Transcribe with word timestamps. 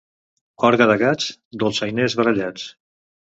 Orgue 0.69 0.87
de 0.91 0.95
gats, 1.01 1.27
dolçainers 1.65 2.17
barallats. 2.21 2.67